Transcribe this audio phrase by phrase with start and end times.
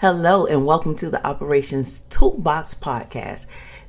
[0.00, 3.44] Hello, and welcome to the Operations Toolbox Podcast.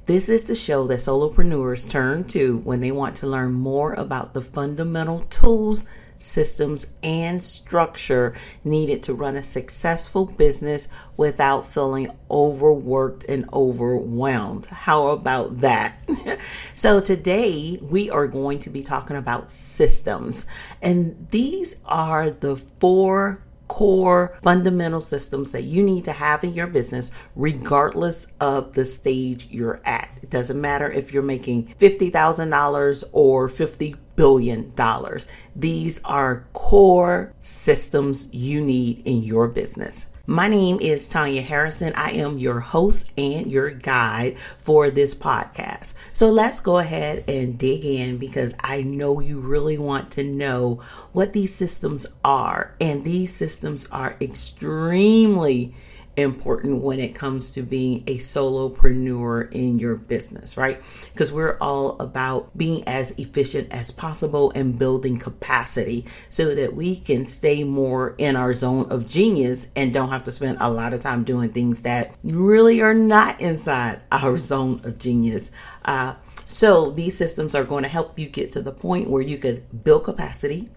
[0.08, 4.33] This is the show that solopreneurs turn to when they want to learn more about
[4.33, 5.85] the fundamental tools,
[6.19, 8.36] systems, and structure
[8.66, 14.66] needed to run a successful business without feeling overworked and overwhelmed.
[14.66, 15.96] How about that?
[16.75, 20.46] so, today we are going to be talking about systems,
[20.82, 26.67] and these are the four core fundamental systems that you need to have in your
[26.67, 30.09] business, regardless of the stage you're at.
[30.21, 34.74] It doesn't matter if you're making $50,000 or $50 billion.
[34.76, 35.28] dollars.
[35.56, 40.08] These are core systems you need in your business.
[40.28, 41.94] My name is Tonya Harrison.
[41.96, 45.94] I am your host and your guide for this podcast.
[46.14, 50.80] So let's go ahead and dig in because I know you really want to know
[51.12, 52.76] what these systems are.
[52.80, 55.74] And these systems are extremely
[56.18, 60.82] important when it comes to being a solopreneur in your business, right?
[61.13, 66.97] Because we're all about being as efficient as possible and building capacity so that we
[66.97, 70.94] can stay more in our zone of genius and don't have to spend a lot
[70.94, 75.52] of time doing things that really are not inside our zone of genius.
[75.85, 79.38] Uh, so these systems are going to help you get to the point where you
[79.38, 80.69] could build capacity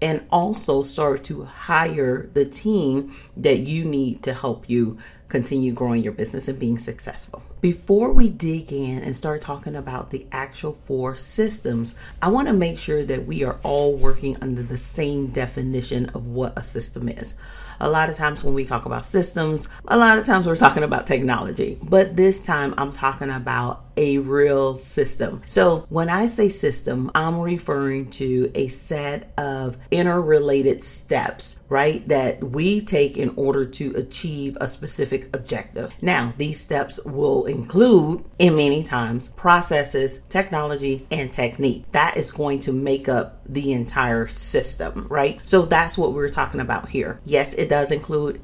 [0.00, 6.02] and also start to hire the team that you need to help you continue growing
[6.02, 7.42] your business and being successful.
[7.60, 12.54] Before we dig in and start talking about the actual four systems, I want to
[12.54, 17.08] make sure that we are all working under the same definition of what a system
[17.08, 17.34] is.
[17.80, 20.82] A lot of times when we talk about systems, a lot of times we're talking
[20.82, 25.42] about technology, but this time I'm talking about a real system.
[25.48, 32.42] So when I say system, I'm referring to a set of interrelated steps, right, that
[32.42, 35.92] we take in order to achieve a specific objective.
[36.00, 41.90] Now, these steps will include, in many times, processes, technology, and technique.
[41.90, 45.40] That is going to make up the entire system, right?
[45.42, 47.20] So that's what we're talking about here.
[47.24, 48.40] Yes, it does include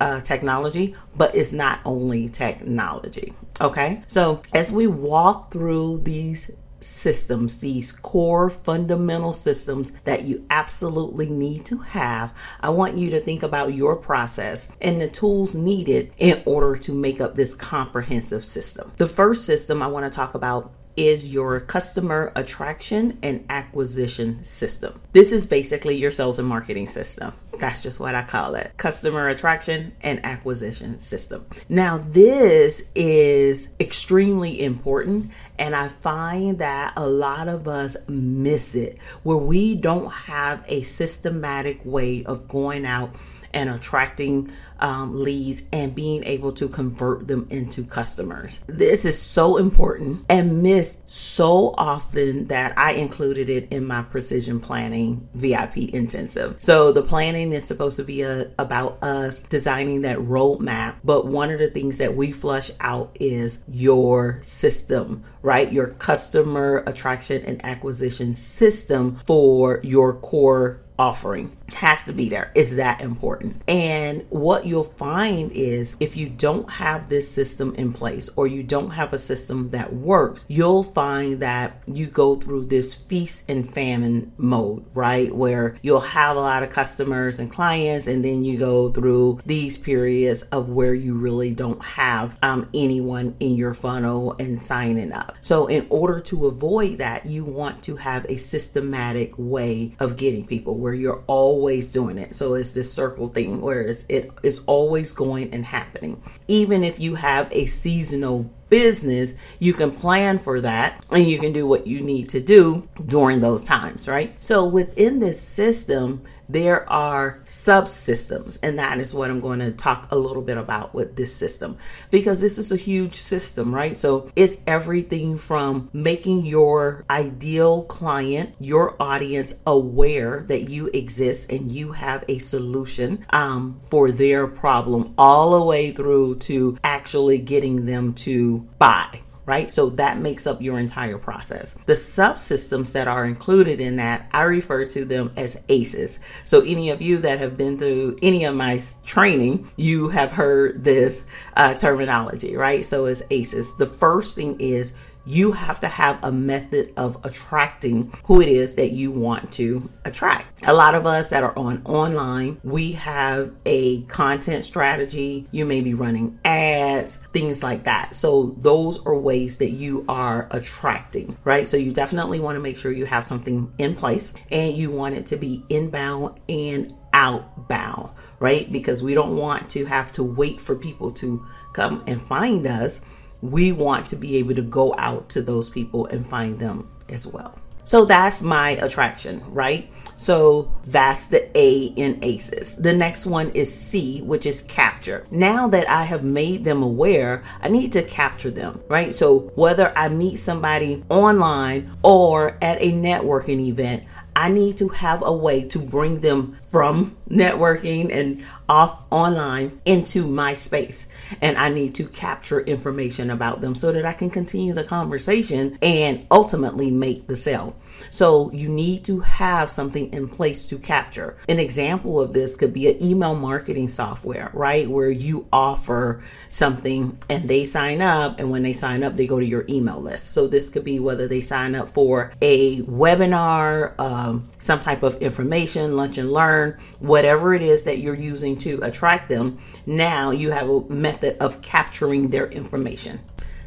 [0.00, 3.32] uh, technology, but it's not only technology.
[3.60, 6.50] Okay, so as we walk through these
[6.84, 13.20] systems, these core fundamental systems that you absolutely need to have, I want you to
[13.20, 18.44] think about your process and the tools needed in order to make up this comprehensive
[18.44, 18.92] system.
[18.96, 25.00] The first system I want to talk about is your customer attraction and acquisition system.
[25.12, 27.32] This is basically your sales and marketing system.
[27.58, 31.46] That's just what I call it customer attraction and acquisition system.
[31.68, 38.98] Now, this is extremely important, and I find that a lot of us miss it
[39.22, 43.14] where we don't have a systematic way of going out
[43.54, 44.50] and attracting
[44.80, 48.62] um, leads and being able to convert them into customers.
[48.66, 54.60] This is so important and missed so often that I included it in my precision
[54.60, 56.58] planning VIP intensive.
[56.60, 61.50] So the planning is supposed to be a, about us designing that roadmap, but one
[61.50, 65.72] of the things that we flush out is your system, right?
[65.72, 72.52] Your customer attraction and acquisition system for your core offering has to be there.
[72.54, 73.62] It's that important.
[73.66, 78.62] And what you'll find is if you don't have this system in place or you
[78.62, 83.68] don't have a system that works, you'll find that you go through this feast and
[83.68, 85.34] famine mode, right?
[85.34, 89.76] Where you'll have a lot of customers and clients, and then you go through these
[89.76, 95.36] periods of where you really don't have um, anyone in your funnel and signing up.
[95.42, 100.46] So, in order to avoid that, you want to have a systematic way of getting
[100.46, 102.34] people where you're always doing it.
[102.34, 106.22] So it's this circle thing where it's, it is always going and happening.
[106.46, 111.54] Even if you have a seasonal business, you can plan for that and you can
[111.54, 114.36] do what you need to do during those times, right?
[114.40, 120.08] So within this system, there are subsystems, and that is what I'm going to talk
[120.10, 121.76] a little bit about with this system
[122.10, 123.96] because this is a huge system, right?
[123.96, 131.70] So it's everything from making your ideal client, your audience, aware that you exist and
[131.70, 137.86] you have a solution um, for their problem, all the way through to actually getting
[137.86, 139.70] them to buy right?
[139.70, 141.74] So that makes up your entire process.
[141.86, 146.20] The subsystems that are included in that, I refer to them as ACEs.
[146.44, 150.84] So any of you that have been through any of my training, you have heard
[150.84, 151.26] this
[151.56, 152.84] uh, terminology, right?
[152.84, 153.76] So it's ACEs.
[153.76, 154.94] The first thing is
[155.26, 159.90] you have to have a method of attracting who it is that you want to
[160.04, 160.62] attract.
[160.66, 165.46] A lot of us that are on online, we have a content strategy.
[165.50, 168.14] You may be running ads, things like that.
[168.14, 171.66] So those are ways that you are attracting, right?
[171.66, 175.14] So you definitely want to make sure you have something in place and you want
[175.14, 178.10] it to be inbound and outbound,
[178.40, 178.70] right?
[178.70, 183.00] Because we don't want to have to wait for people to come and find us
[183.44, 187.26] we want to be able to go out to those people and find them as
[187.26, 187.58] well.
[187.86, 189.92] So that's my attraction, right?
[190.16, 192.76] So that's the A in ACEs.
[192.76, 195.26] The next one is C, which is capture.
[195.30, 199.14] Now that I have made them aware, I need to capture them, right?
[199.14, 204.04] So whether I meet somebody online or at a networking event,
[204.34, 210.26] I need to have a way to bring them from networking and off online into
[210.26, 211.08] my space.
[211.40, 215.78] And I need to capture information about them so that I can continue the conversation
[215.82, 217.76] and ultimately make the sale.
[218.10, 221.36] So you need to have something in place to capture.
[221.48, 224.88] An example of this could be an email marketing software, right?
[224.88, 229.40] Where you offer something and they sign up, and when they sign up, they go
[229.40, 230.32] to your email list.
[230.32, 235.16] So this could be whether they sign up for a webinar, um, some type of
[235.16, 236.78] information, lunch and learn,
[237.14, 239.56] whatever it is that you're using to attract them.
[239.86, 243.20] Now you have a method of capturing their information.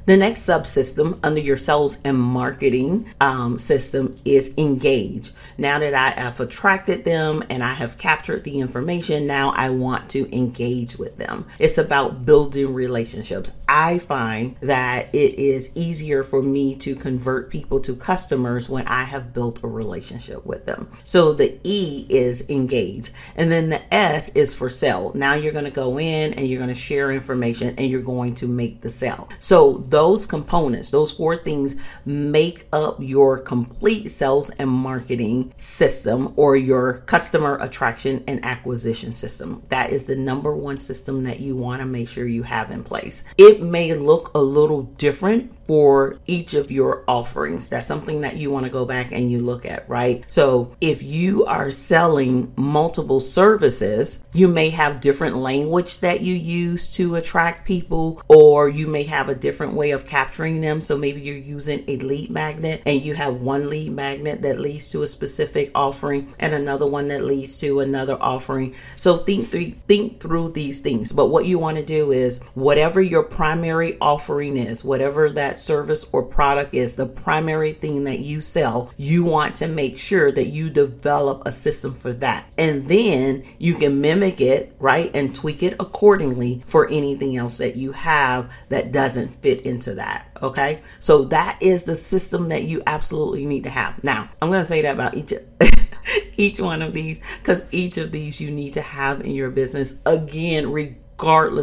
[0.06, 5.32] The next subsystem under your sales and marketing um, system is engage.
[5.58, 10.10] Now that I have attracted them and I have captured the information, now I want
[10.10, 11.46] to engage with them.
[11.58, 13.54] It's about building relationships.
[13.78, 19.04] I find that it is easier for me to convert people to customers when I
[19.04, 20.90] have built a relationship with them.
[21.06, 23.12] So the E is engage.
[23.36, 25.12] And then the S is for sell.
[25.14, 28.34] Now you're going to go in and you're going to share information and you're going
[28.36, 29.30] to make the sell.
[29.40, 36.58] So those components, those four things make up your complete sales and marketing system or
[36.58, 39.62] your customer attraction and acquisition system.
[39.70, 42.84] That is the number one system that you want to make sure you have in
[42.84, 43.24] place.
[43.38, 47.70] It may look a little different for each of your offerings.
[47.70, 50.24] That's something that you want to go back and you look at, right?
[50.30, 56.94] So if you are selling multiple services, you may have different language that you use
[56.96, 60.80] to attract people, or you may have a different way of capturing them.
[60.80, 64.90] So maybe you're using a lead magnet and you have one lead magnet that leads
[64.92, 68.74] to a specific offering and another one that leads to another offering.
[68.96, 71.12] So think through think through these things.
[71.12, 73.57] But what you want to do is whatever your primary
[74.02, 79.24] offering is, whatever that service or product is, the primary thing that you sell, you
[79.24, 82.46] want to make sure that you develop a system for that.
[82.58, 85.12] And then you can mimic it, right?
[85.14, 90.28] And tweak it accordingly for anything else that you have that doesn't fit into that.
[90.42, 90.82] Okay.
[91.00, 94.04] So that is the system that you absolutely need to have.
[94.04, 95.34] Now, I'm going to say that about each
[96.38, 100.00] each one of these because each of these you need to have in your business
[100.06, 101.07] again regardless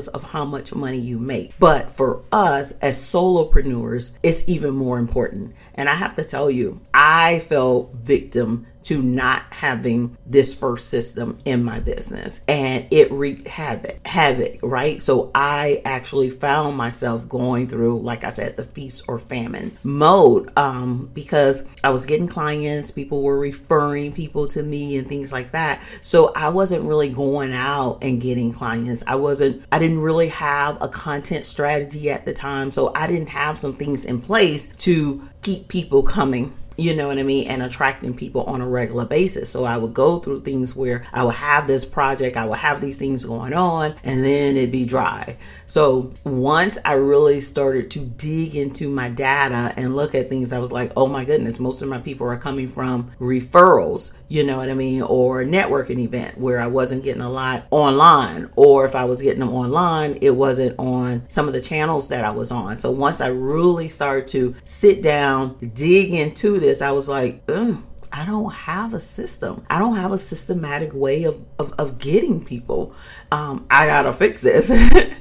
[0.08, 1.52] of how much money you make.
[1.58, 5.54] But for us as solopreneurs, it's even more important.
[5.74, 11.38] And I have to tell you, I fell victim to not having this first system
[11.44, 12.44] in my business.
[12.48, 15.00] And it wreaked havoc havoc right?
[15.02, 20.50] So i actually found myself going through like i said the feast or famine mode
[20.56, 25.50] um, because i was getting clients people were referring people to me and things like
[25.52, 25.82] that.
[26.02, 29.02] So i wasn't really going out and getting clients.
[29.06, 32.70] I wasn't i didn't really have a content strategy at the time.
[32.70, 37.18] So i didn't have some things in place to keep people coming you know what
[37.18, 39.50] I mean, and attracting people on a regular basis.
[39.50, 42.80] So I would go through things where I would have this project, I would have
[42.80, 45.36] these things going on, and then it'd be dry.
[45.66, 50.58] So once I really started to dig into my data and look at things, I
[50.58, 54.58] was like, oh my goodness, most of my people are coming from referrals, you know
[54.58, 58.84] what I mean, or a networking event where I wasn't getting a lot online, or
[58.84, 62.30] if I was getting them online, it wasn't on some of the channels that I
[62.30, 62.78] was on.
[62.78, 67.82] So once I really started to sit down, dig into this, I was like, Ugh
[68.14, 69.66] I don't have a system.
[69.68, 72.94] I don't have a systematic way of, of, of getting people.
[73.34, 74.70] Um, I gotta fix this.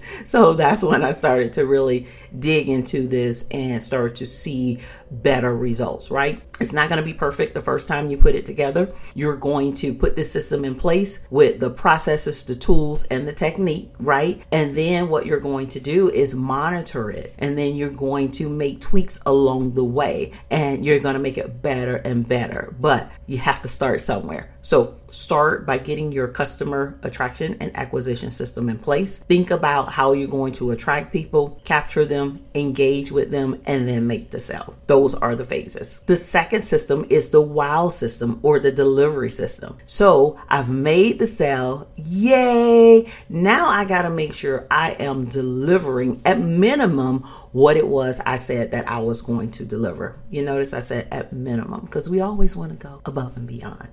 [0.28, 2.06] so that's when I started to really
[2.38, 6.40] dig into this and start to see better results, right?
[6.60, 8.94] It's not to be perfect the first time you put it together.
[9.16, 13.34] You're going to put the system in place with the processes, the tools, and the
[13.34, 14.44] technique, right?
[14.52, 17.34] And then what you're going to do is monitor it.
[17.40, 21.62] And then you're going to make tweaks along the way and you're to make it
[21.64, 22.76] better and better.
[22.80, 24.56] But you have to start somewhere.
[24.62, 29.20] So start by getting your customer attraction and acquisition system in place.
[29.20, 34.08] Think about how you're going to attract people, capture them, engage with them, and then
[34.08, 34.76] make the sale.
[34.88, 36.00] Those are the phases.
[36.08, 39.78] The second system is the wow system or the delivery system.
[39.86, 41.88] So I've made the sale.
[41.96, 43.08] Yay!
[43.30, 47.20] Now I got to make sure I am delivering at minimum
[47.52, 50.18] what it was I said that I was going to deliver.
[50.32, 53.90] You notice I said at minimum because we always want to go above and beyond.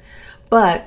[0.48, 0.86] But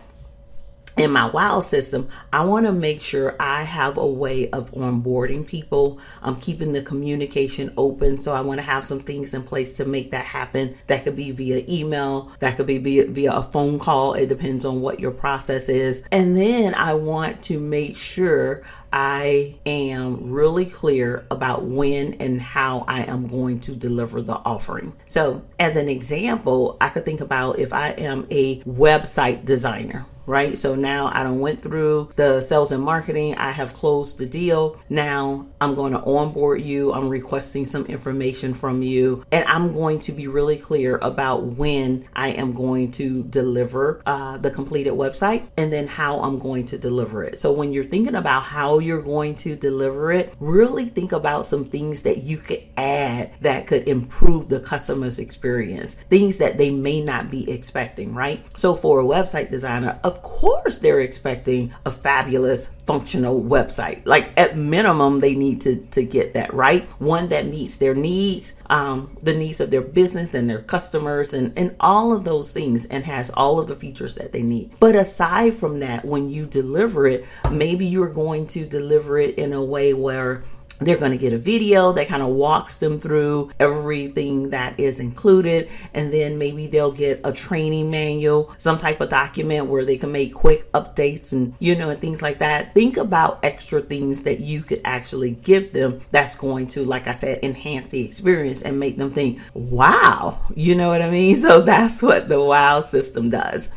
[0.98, 5.46] in my wow system, I want to make sure I have a way of onboarding
[5.46, 6.00] people.
[6.22, 8.20] I'm keeping the communication open.
[8.20, 10.76] So I want to have some things in place to make that happen.
[10.88, 14.14] That could be via email, that could be via, via a phone call.
[14.14, 16.06] It depends on what your process is.
[16.12, 22.86] And then I want to make sure I am really clear about when and how
[22.88, 24.94] I am going to deliver the offering.
[25.08, 30.58] So, as an example, I could think about if I am a website designer, right?
[30.58, 33.36] So now I don't went through the sales and marketing.
[33.36, 34.80] I have closed the deal.
[34.90, 36.94] Now I'm going to onboard you.
[36.94, 42.08] I'm requesting some information from you, and I'm going to be really clear about when
[42.16, 46.78] I am going to deliver uh, the completed website and then how I'm going to
[46.78, 47.38] deliver it.
[47.38, 51.66] So when you're thinking about how you're going to deliver it, really think about some
[51.66, 57.02] things that you could add that could improve the customer's experience, things that they may
[57.02, 58.42] not be expecting, right?
[58.58, 64.06] So for a website designer, of course they're expecting a fabulous functional website.
[64.06, 66.84] Like at minimum, they need to, to get that right.
[67.00, 71.52] One that meets their needs, um, the needs of their business and their customers and,
[71.58, 74.72] and all of those things and has all of the features that they need.
[74.80, 79.52] But aside from that, when you deliver it, maybe you're going to deliver it in
[79.54, 80.44] a way where
[80.86, 85.00] they're going to get a video that kind of walks them through everything that is
[85.00, 89.98] included and then maybe they'll get a training manual some type of document where they
[89.98, 92.74] can make quick updates and you know and things like that.
[92.74, 97.12] Think about extra things that you could actually give them that's going to like i
[97.12, 101.36] said enhance the experience and make them think wow you know what i mean?
[101.44, 103.70] So that's what the wow system does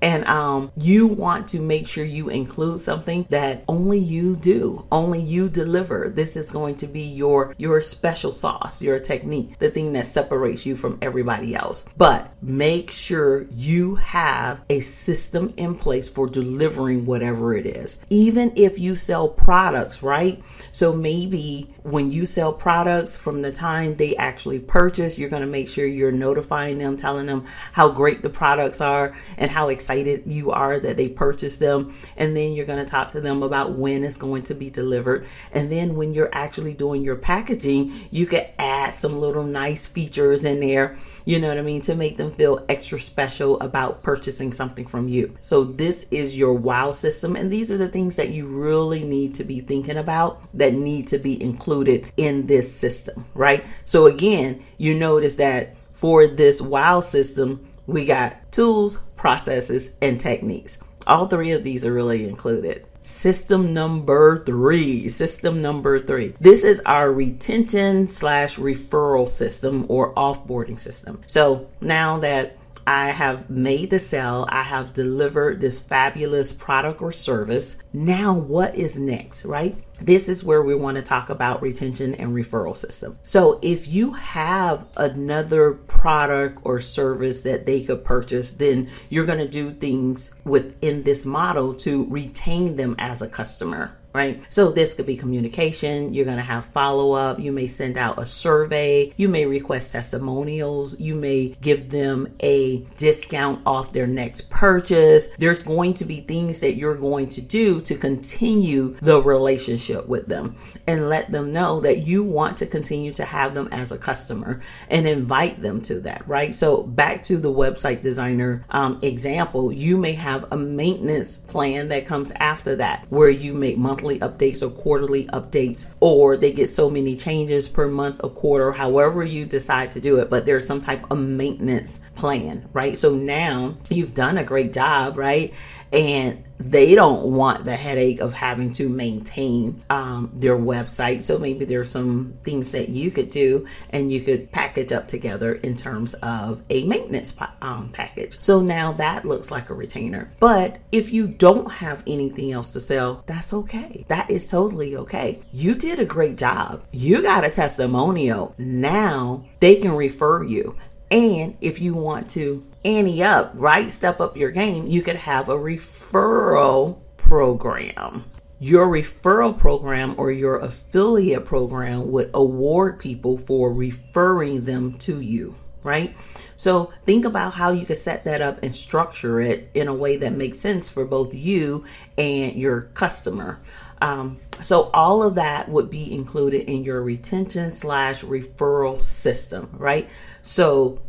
[0.00, 5.20] and um, you want to make sure you include something that only you do only
[5.20, 6.08] you deliver.
[6.08, 10.64] This is going to be your your special sauce your technique the thing that separates
[10.64, 11.88] you from everybody else.
[11.96, 18.04] But make sure you have a system in place for delivering whatever it is.
[18.10, 20.42] Even if you sell products right?
[20.70, 25.48] So maybe when you sell products from the time they actually purchase you're going to
[25.48, 29.87] make sure you're notifying them telling them how great the products are and how excited
[29.88, 31.94] excited you are that they purchased them.
[32.16, 35.26] And then you're going to talk to them about when it's going to be delivered.
[35.52, 40.44] And then when you're actually doing your packaging, you can add some little nice features
[40.44, 44.52] in there, you know what I mean, to make them feel extra special about purchasing
[44.52, 45.34] something from you.
[45.40, 47.34] So this is your wow system.
[47.34, 51.06] And these are the things that you really need to be thinking about that need
[51.08, 53.64] to be included in this system, right?
[53.86, 60.78] So again, you notice that for this wow system, we got tools, processes, and techniques.
[61.06, 62.86] All three of these are really included.
[63.02, 65.08] System number three.
[65.08, 66.34] System number three.
[66.40, 71.20] This is our retention slash referral system or offboarding system.
[71.26, 74.46] So now that I have made the sale.
[74.48, 77.76] I have delivered this fabulous product or service.
[77.92, 79.76] Now, what is next, right?
[80.00, 83.18] This is where we want to talk about retention and referral system.
[83.24, 89.36] So, if you have another product or service that they could purchase, then you're going
[89.40, 94.42] to do things within this model to retain them as a customer right?
[94.48, 96.12] So this could be communication.
[96.14, 97.38] You're going to have follow up.
[97.38, 99.12] You may send out a survey.
[99.16, 100.98] You may request testimonials.
[100.98, 105.28] You may give them a discount off their next purchase.
[105.36, 110.26] There's going to be things that you're going to do to continue the relationship with
[110.26, 113.98] them and let them know that you want to continue to have them as a
[113.98, 114.60] customer
[114.90, 116.54] and invite them to that, right?
[116.54, 122.06] So back to the website designer um, example, you may have a maintenance plan that
[122.06, 126.68] comes after that where you make monthly monthly updates or quarterly updates, or they get
[126.68, 130.30] so many changes per month, a quarter, however you decide to do it.
[130.30, 132.96] But there's some type of maintenance plan, right?
[132.96, 135.52] So now you've done a great job, right?
[135.92, 141.22] And they don't want the headache of having to maintain um, their website.
[141.22, 145.54] So maybe there's some things that you could do and you could package up together
[145.54, 148.38] in terms of a maintenance um, package.
[148.40, 150.32] So now that looks like a retainer.
[150.40, 154.04] But if you don't have anything else to sell, that's okay.
[154.08, 155.40] That is totally okay.
[155.52, 156.82] You did a great job.
[156.90, 158.54] You got a testimonial.
[158.58, 160.76] Now they can refer you.
[161.10, 163.90] And if you want to ante up, right?
[163.90, 168.24] Step up your game, you could have a referral program.
[168.60, 175.54] Your referral program or your affiliate program would award people for referring them to you,
[175.84, 176.16] right?
[176.56, 180.16] So think about how you could set that up and structure it in a way
[180.16, 181.84] that makes sense for both you
[182.16, 183.60] and your customer.
[184.00, 190.08] Um, so all of that would be included in your retention slash referral system, right?
[190.42, 191.00] So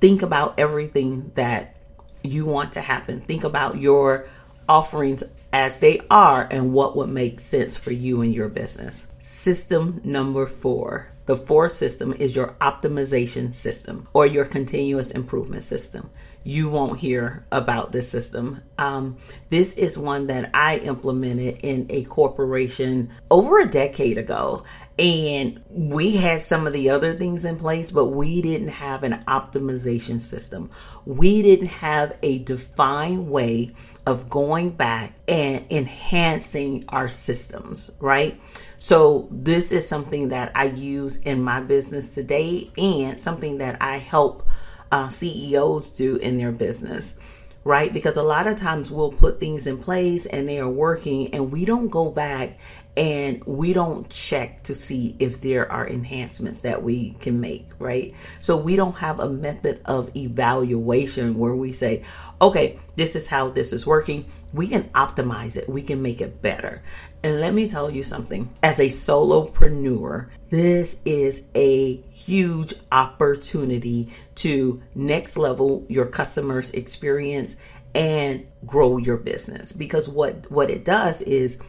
[0.00, 1.76] think about everything that
[2.22, 3.20] you want to happen.
[3.20, 4.28] Think about your
[4.68, 9.06] offerings as they are and what would make sense for you and your business.
[9.20, 11.12] System number four.
[11.26, 16.10] The fourth system is your optimization system or your continuous improvement system
[16.44, 18.62] you won't hear about this system.
[18.78, 19.18] Um,
[19.50, 24.64] this is one that I implemented in a corporation over a decade ago.
[25.00, 29.14] And we had some of the other things in place, but we didn't have an
[29.26, 30.70] optimization system.
[31.06, 33.70] We didn't have a defined way
[34.06, 38.38] of going back and enhancing our systems, right?
[38.78, 43.96] So, this is something that I use in my business today and something that I
[43.96, 44.46] help
[44.92, 47.18] uh, CEOs do in their business,
[47.64, 47.92] right?
[47.92, 51.50] Because a lot of times we'll put things in place and they are working, and
[51.50, 52.56] we don't go back
[52.96, 58.12] and we don't check to see if there are enhancements that we can make, right?
[58.40, 62.02] So we don't have a method of evaluation where we say,
[62.42, 64.26] okay, this is how this is working.
[64.52, 66.82] We can optimize it, we can make it better.
[67.22, 74.82] And let me tell you something as a solopreneur, this is a huge opportunity to
[74.94, 77.56] next level your customers experience
[77.94, 81.60] and grow your business because what what it does is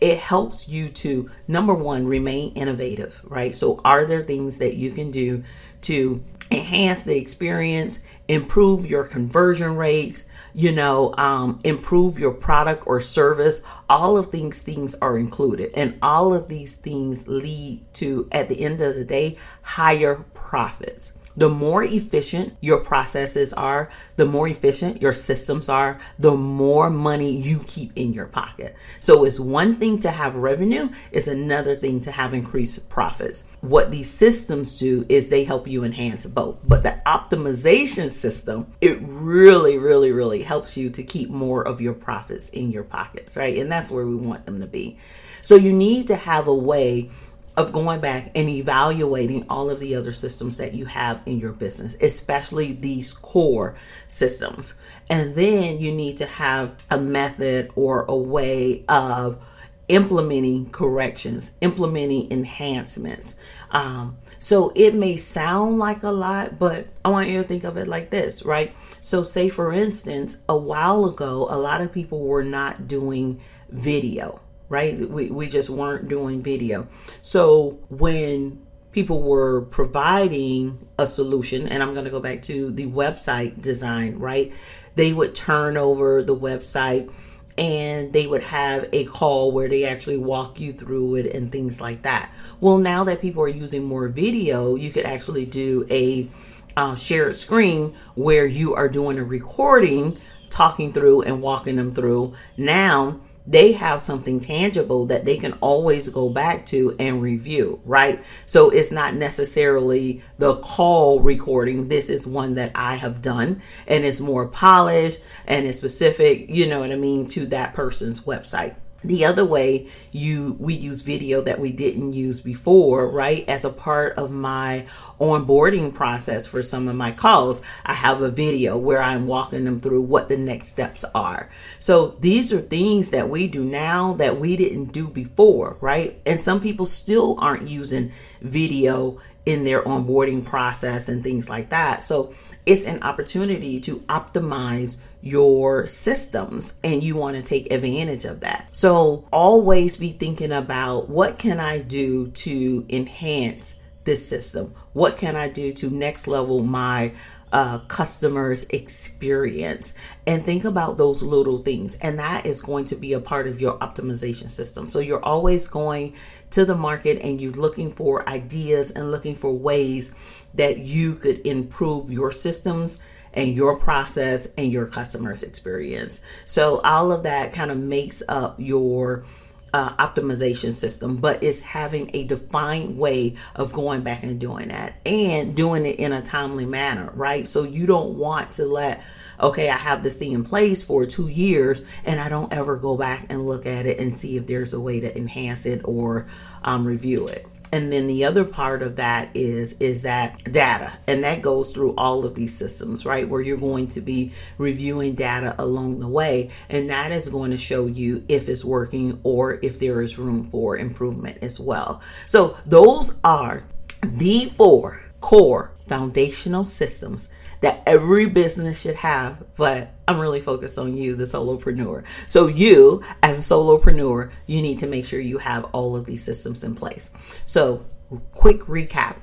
[0.00, 3.54] it helps you to number one remain innovative right?
[3.54, 5.42] So are there things that you can do
[5.82, 13.00] to enhance the experience improve your conversion rates you know um, improve your product or
[13.00, 13.62] service?
[13.88, 18.62] All of these things are included and all of these things lead to at the
[18.62, 25.00] end of the day higher profits the more efficient your processes are, the more efficient
[25.00, 28.76] your systems are, the more money you keep in your pocket.
[29.00, 33.44] So it's one thing to have revenue, it's another thing to have increased profits.
[33.62, 36.58] What these systems do is they help you enhance both.
[36.68, 41.94] But the optimization system, it really, really, really helps you to keep more of your
[41.94, 43.56] profits in your pockets, right?
[43.56, 44.98] And that's where we want them to be.
[45.42, 47.08] So you need to have a way
[47.56, 51.52] of going back and evaluating all of the other systems that you have in your
[51.52, 53.76] business, especially these core
[54.08, 54.74] systems.
[55.08, 59.44] And then you need to have a method or a way of
[59.88, 63.34] implementing corrections, implementing enhancements.
[63.72, 67.76] Um, so it may sound like a lot, but I want you to think of
[67.76, 68.74] it like this, right?
[69.02, 74.40] So, say for instance, a while ago, a lot of people were not doing video
[74.70, 74.98] right?
[74.98, 76.88] We, we just weren't doing video.
[77.20, 82.86] So when people were providing a solution, and I'm going to go back to the
[82.86, 84.52] website design, right?
[84.94, 87.12] They would turn over the website
[87.58, 91.80] and they would have a call where they actually walk you through it and things
[91.80, 92.32] like that.
[92.60, 96.28] Well, now that people are using more video, you could actually do a
[96.76, 102.32] uh, shared screen where you are doing a recording, talking through and walking them through.
[102.56, 108.22] Now, they have something tangible that they can always go back to and review, right?
[108.46, 111.88] So it's not necessarily the call recording.
[111.88, 116.66] This is one that I have done and it's more polished and it's specific, you
[116.66, 118.76] know what I mean, to that person's website.
[119.02, 123.48] The other way you we use video that we didn't use before, right?
[123.48, 124.86] As a part of my
[125.18, 129.80] onboarding process for some of my calls, I have a video where I'm walking them
[129.80, 131.48] through what the next steps are.
[131.78, 136.20] So these are things that we do now that we didn't do before, right?
[136.26, 142.02] And some people still aren't using video in their onboarding process and things like that.
[142.02, 142.34] So
[142.66, 148.68] it's an opportunity to optimize your systems and you want to take advantage of that.
[148.72, 154.74] So always be thinking about what can I do to enhance this system?
[154.92, 157.12] What can I do to next level my
[157.52, 159.94] uh, customers experience
[160.26, 163.60] and think about those little things and that is going to be a part of
[163.60, 166.14] your optimization system so you're always going
[166.50, 170.12] to the market and you're looking for ideas and looking for ways
[170.54, 173.00] that you could improve your systems
[173.34, 176.24] and your process and your customers experience.
[176.46, 179.24] So all of that kind of makes up your
[179.72, 184.94] uh, optimization system, but it's having a defined way of going back and doing that
[185.06, 187.46] and doing it in a timely manner, right?
[187.46, 189.02] So you don't want to let
[189.38, 192.94] okay, I have this thing in place for two years and I don't ever go
[192.94, 196.26] back and look at it and see if there's a way to enhance it or
[196.62, 200.92] um, review it and then the other part of that is is that data.
[201.06, 203.28] And that goes through all of these systems right?
[203.28, 206.50] Where you're going to be reviewing data along the way.
[206.68, 210.44] And that is going to show you if it's working or if there is room
[210.44, 212.02] for improvement as well.
[212.26, 213.64] So those are
[214.02, 217.28] the four core foundational systems
[217.60, 222.04] that every business should have, but I'm really focused on you, the solopreneur.
[222.28, 226.24] So, you as a solopreneur, you need to make sure you have all of these
[226.24, 227.10] systems in place.
[227.44, 227.84] So,
[228.32, 229.16] quick recap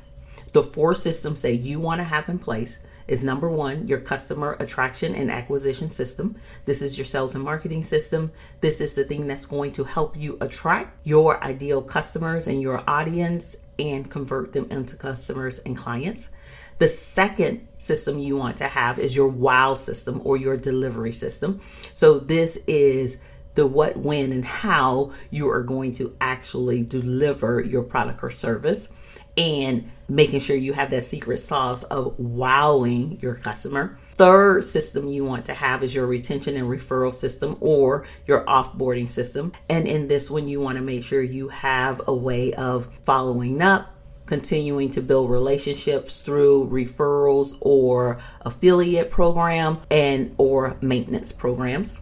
[0.54, 4.58] the four systems that you want to have in place is number one, your customer
[4.60, 6.36] attraction and acquisition system.
[6.65, 8.32] This is your sales and marketing system.
[8.60, 12.84] This is the thing that's going to help you attract your ideal customers and your
[12.88, 16.30] audience and convert them into customers and clients.
[16.79, 21.59] The second system you want to have is your wow system or your delivery system.
[21.93, 23.19] So this is
[23.55, 28.89] the what, when, and how you are going to actually deliver your product or service
[29.35, 33.97] and making sure you have that secret sauce of wowing your customer.
[34.13, 39.09] Third system you want to have is your retention and referral system or your offboarding
[39.09, 39.51] system.
[39.69, 43.61] And in this one, you want to make sure you have a way of following
[43.61, 43.93] up
[44.27, 52.01] continuing to build relationships through referrals or affiliate program and or maintenance programs.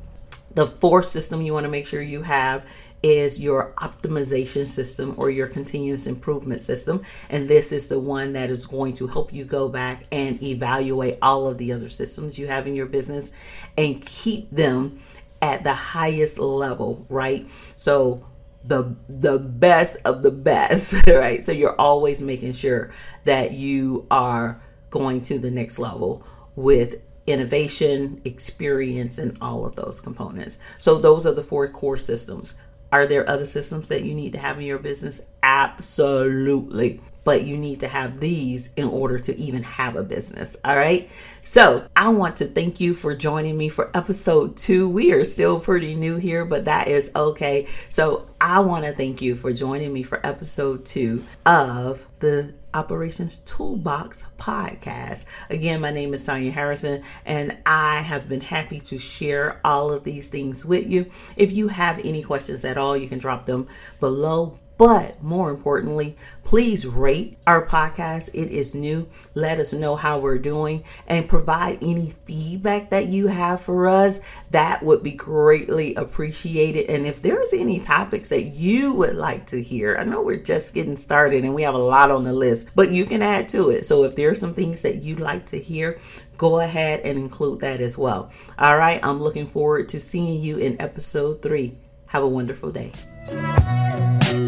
[0.55, 2.65] The fourth system you want to make sure you have
[3.03, 7.03] is your optimization system or your continuous improvement system.
[7.29, 11.17] And this is the one that is going to help you go back and evaluate
[11.21, 13.29] all of the other systems you have in your business
[13.77, 14.97] and keep them
[15.41, 17.47] at the highest level, right?
[17.75, 18.25] So
[18.67, 21.43] the the best of the best, right?
[21.43, 22.91] So you're always making sure
[23.25, 26.25] that you are going to the next level
[26.55, 26.95] with
[27.27, 30.59] innovation, experience, and all of those components.
[30.79, 32.55] So those are the four core systems.
[32.91, 35.21] Are there other systems that you need to have in your business?
[35.43, 40.55] Absolutely but you need to have these in order to even have a business.
[40.63, 41.09] All right.
[41.41, 44.87] So I want to thank you for joining me for episode two.
[44.87, 47.67] We are still pretty new here, but that is okay.
[47.89, 53.39] So I want to thank you for joining me for episode two of the Operations
[53.39, 55.25] Toolbox podcast.
[55.49, 60.03] Again, my name is Tonya Harrison, and I have been happy to share all of
[60.03, 61.09] these things with you.
[61.37, 63.67] If you have any questions at all, you can drop them
[64.01, 68.29] below but more importantly, please rate our podcast.
[68.33, 69.07] It is new.
[69.33, 74.19] Let us know how we're doing and provide any feedback that you have for us.
[74.51, 76.89] That would be greatly appreciated.
[76.89, 80.73] And if there's any topics that you would like to hear, I know we're just
[80.73, 83.69] getting started and we have a lot on the list, but you can add to
[83.69, 83.85] it.
[83.85, 85.99] So if there's some things that you'd like to hear,
[86.37, 88.31] go ahead and include that as well.
[88.59, 88.99] All right.
[89.03, 91.77] I'm looking forward to seeing you in episode three.
[92.07, 92.91] Have a wonderful day.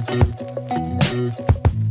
[0.05, 1.86] Thank you.